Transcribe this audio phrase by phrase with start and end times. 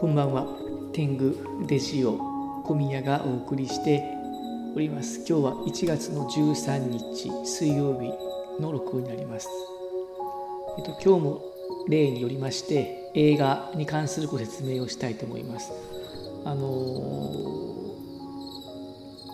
[0.00, 0.46] こんばんは。
[0.92, 1.34] 天狗
[1.66, 2.12] デジオ
[2.62, 4.04] 小宮がお送りして
[4.76, 5.24] おります。
[5.28, 8.12] 今日は1月の13日水曜日
[8.62, 9.48] の録音になります。
[10.78, 11.42] えっと今日も
[11.88, 15.72] 例によりまして映画に関するご説明をしたいと思います。
[16.44, 17.32] あの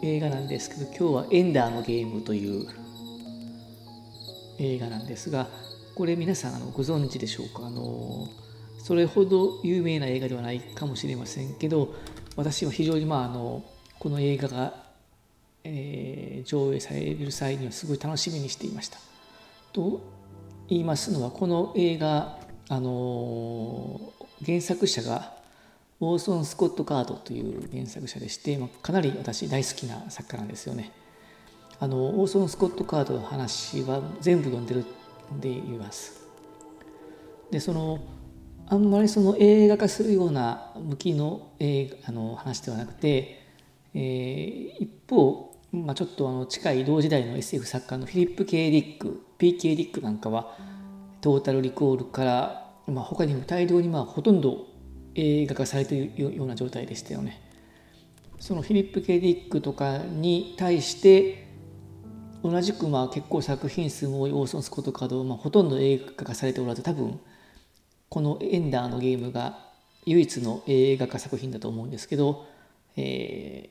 [0.00, 2.66] ー、映画なんですけど今日はエンダーのゲームという
[4.58, 5.48] 映画なんですが
[5.94, 7.66] これ皆さんあのご存知でしょうか？
[7.66, 8.45] あのー
[8.86, 11.92] それほど有名な映画ではないかもしれませんけど
[12.36, 13.64] 私は非常にまああの
[13.98, 14.74] この映画が、
[15.64, 19.00] えー、上映される際にはすごい楽しみにしていました。
[19.72, 20.02] と
[20.68, 24.12] 言いますのはこの映画あの
[24.46, 25.34] 原作者が
[25.98, 30.92] オーソン・スコット・カードという原作者でして、まあ、かなり私大好きな作家なんですよね。
[31.80, 34.84] あのオーソン・スコット・カードの話は全部読んでる
[35.34, 36.24] んで言います。
[37.50, 37.98] でその
[38.68, 43.42] あんまりその映画化するような向きの映画の話ではなくて、
[43.94, 49.76] えー、一方、まあ、ちょっとあの近い同時代の SF 作家のフィリップ・ケイ・ディック P.K.
[49.76, 50.56] ディックなんかは
[51.20, 54.66] トータル・リコールから、まあ、他にも大量にまあほとんど
[55.14, 57.40] 映画化されているような状態でしたよね。
[58.40, 61.46] そのフィリップ・ケイ・ディックとかに対して
[62.42, 67.18] 同じくまあ結構作品数も多いオーソン・スコット・カード、まあ、ほとんど映画化されておらず多分
[68.16, 69.58] このエンダーのゲームが
[70.06, 72.46] 唯一の映画化作品だと思うんですけど、
[72.96, 73.68] え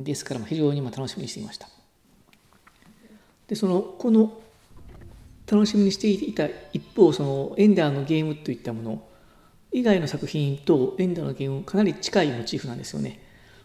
[0.00, 1.68] ー、ですから非常に楽しみにしていました。
[3.48, 4.40] でそのこの
[5.50, 9.02] 楽しみにしていた一方そのエンダーのゲームといったもの
[9.72, 13.20] 以外の作品とエンダーのゲームかなり近いモチーフなんですよね。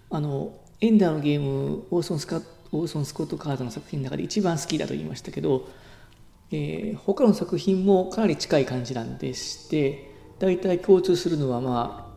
[0.09, 5.69] あのエンダーのゲームオーソンスカオーソン・スコット・カードの作品の中で一番好きだと言いましたけど、
[6.49, 10.11] えー、他の作品もかなり近い感じなんでして
[10.43, 12.13] 大体共通するのはま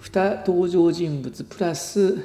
[0.00, 2.24] 2登場人物プラス、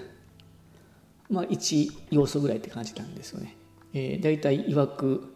[1.28, 3.56] まあ、1要素ぐらいって感じなんですよね。
[3.96, 5.34] えー、大体曰く、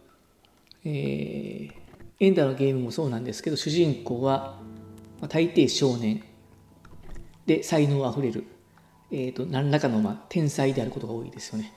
[0.84, 1.72] えー、
[2.20, 4.60] エンダーのゲームもそうなんですけど主人公は、
[5.20, 6.22] まあ、大抵少年
[7.46, 8.44] で才能あふれる、
[9.10, 11.72] えーと、何らかの、まあ、天才であることが多いですよね。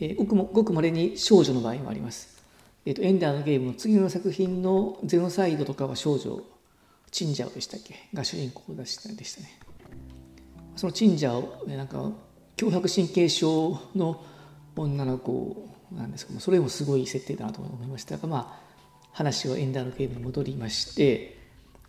[0.00, 2.42] えー、ごくもごくまれに少女の場合もあります。
[2.86, 6.42] えーと、とエンダーのゲームの次の作品のゼノサイドとかは少女
[7.14, 7.94] チンジャオでしたっけ？
[8.12, 9.56] が主人公でしたでしたね。
[10.74, 12.10] そのチンジャオなんか
[12.56, 14.20] 強迫神経症の
[14.74, 18.64] 女の子なんですけどもそれもすごい設定だなと思いましたがまあ
[19.12, 21.38] 話はエンダーのゲームに戻りまして、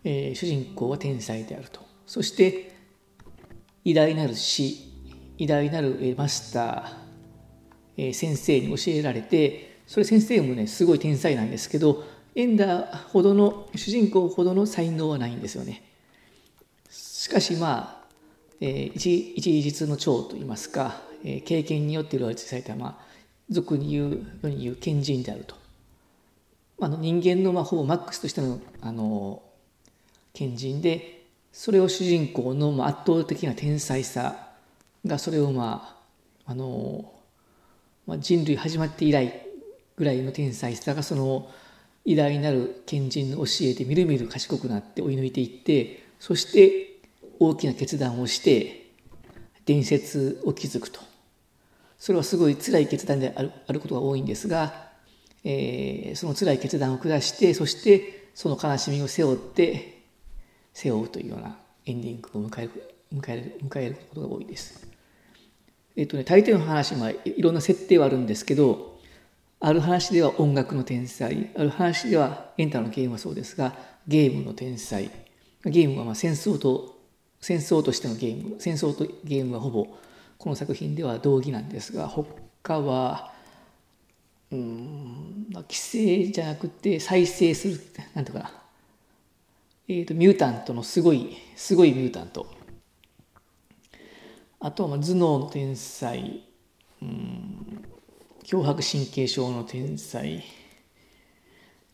[0.04, 1.80] えー、主人公は天才であると。
[2.06, 2.76] そして
[3.84, 4.92] 偉大なる師
[5.38, 6.82] 偉大なるマスター、
[7.96, 12.04] えー、先生に教えられてそれ先生もねすごい天才なんですけど
[12.36, 15.82] エンダーほどの主人公ほどの才能はないんですよね。
[16.90, 18.06] しかしまあ、
[18.60, 22.96] えー、一一日の長といいますか、えー、経験によって裏打ちされた、まあ、
[23.48, 25.56] 俗に言う世に言う賢人であると。
[26.78, 29.42] まあの人間のまあほぼマックスとしてのあの
[30.34, 34.50] 賢人でそれを主人公のまあ圧倒的な天才さ
[35.06, 35.96] がそれをま
[36.44, 37.14] ああの、
[38.06, 39.46] まあ、人類始まって以来
[39.96, 41.48] ぐらいの天才さがその
[42.06, 47.00] 偉大なる賢人の教えでみるみる賢くなって追い抜いていってそして
[47.40, 48.86] 大きな決断をして
[49.66, 51.00] 伝説を築くと
[51.98, 54.88] それはすごい辛い決断であるあることが多いんですが、
[55.42, 60.04] えー、その辛い決断を下してそしてその悲しみを背負って
[60.72, 61.56] 背負うというような
[61.86, 64.86] エンディングを迎える迎える迎えることが多いです。
[65.96, 68.95] えっとね大抵の話はいろんな設定はあるんですけど
[69.60, 73.74] ある話では音楽の天才ある話ではエンタのゲームはそうですが
[74.06, 75.10] ゲームの天才。
[75.64, 76.96] ゲームはまあ戦争と
[77.40, 78.60] 戦争としてのゲーム。
[78.60, 79.86] 戦争とゲームはほぼ
[80.38, 83.32] この作品では同義なんですが他は
[84.52, 87.80] うん、規制じゃなくて再生する
[88.14, 88.52] なんていうかな。
[89.88, 92.46] えーと、ミュータントのすごいすごいミュータント。
[94.60, 96.42] あとはまあ頭脳の天才。
[97.02, 97.45] うん。
[98.46, 100.40] 強迫神経症の天才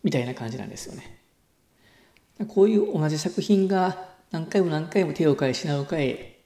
[0.03, 1.19] みたいな感じなんですよね。
[2.47, 6.45] こういう同じ作品が何回も何回も手を変え品を変え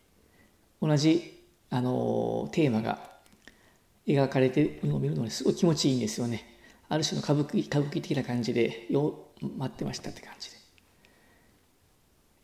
[0.80, 3.00] 同じあのテーマが
[4.06, 6.60] 描かれているのを見るのにすごい気持ちいいんですよね。
[6.88, 10.56] ある種の歌舞伎歌舞伎的な感じでよ待ってましたって感じで。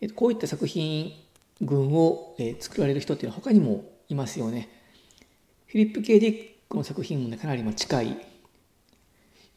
[0.01, 1.13] えこういった作品
[1.61, 4.69] 群を、え作られる人っていうのは他にもいますよね。
[5.67, 8.17] フィリップ・ケイ・ディこの作品もねかなり近い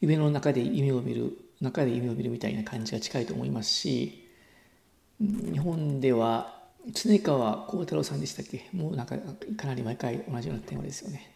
[0.02, 1.32] 夢の中で夢を見る
[1.62, 4.28] 中で夢を見るみたいな感じが近いと思いますし
[5.18, 8.68] 日本では常川幸太郎さんでしたっけ？
[8.74, 9.16] もうなんか
[9.56, 11.34] かなり毎回同じようなテーマですよね。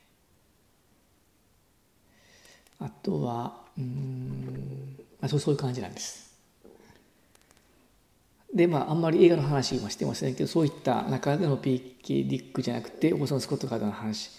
[2.78, 6.38] あとはうんまあそうそういう感じなんです。
[8.54, 14.38] でまああんまり映画の話はしてませんけどそういった中での PK ディックじゃなくてオーソン・スコットカードの話。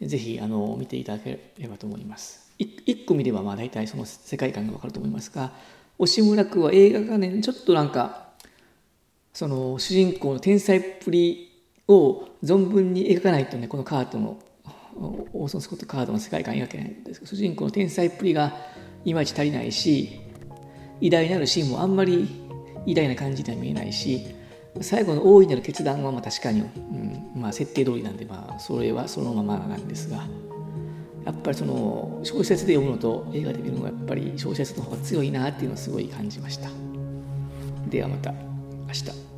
[0.00, 2.44] ぜひあの見ていただければと思います。
[2.58, 5.52] 一個見ればまあ大体その世界観がわかると思いますが
[5.98, 8.28] 押村区は映画がねちょっとなんか
[9.32, 11.50] その主人公の天才っぷり
[11.88, 14.38] を存分に描かないとねこのカードの
[15.32, 18.56] オーソン・スコットカードの世界観描けないんですけど主人公の天才っぷりが
[19.04, 20.20] いまいち足りないし
[21.00, 22.28] 偉大なるシーンもあんまり
[22.86, 24.24] 偉大な感じでは見えないし
[24.80, 30.24] 最後の大いなる決断はまあ確かに、うんまあ、設定通りなんで、まあ、それはそのままなんですが
[31.24, 36.68] やっぱりその小説で読むのと映画で見るのがやっぱり小説の方が強いなっていうのをすごい感じました。
[37.88, 39.33] ではまた明日。